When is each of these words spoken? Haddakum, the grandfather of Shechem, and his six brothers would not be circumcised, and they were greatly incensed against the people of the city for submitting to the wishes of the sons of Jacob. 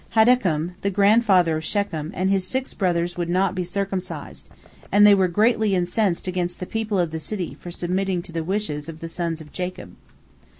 Haddakum, 0.15 0.71
the 0.81 0.89
grandfather 0.89 1.57
of 1.57 1.63
Shechem, 1.63 2.09
and 2.15 2.31
his 2.31 2.43
six 2.47 2.73
brothers 2.73 3.17
would 3.17 3.29
not 3.29 3.53
be 3.53 3.63
circumcised, 3.63 4.49
and 4.91 5.05
they 5.05 5.13
were 5.13 5.27
greatly 5.27 5.75
incensed 5.75 6.25
against 6.27 6.59
the 6.59 6.65
people 6.65 6.97
of 6.97 7.11
the 7.11 7.19
city 7.19 7.55
for 7.59 7.69
submitting 7.69 8.23
to 8.23 8.31
the 8.31 8.43
wishes 8.43 8.89
of 8.89 8.99
the 8.99 9.07
sons 9.07 9.41
of 9.41 9.51
Jacob. 9.53 9.91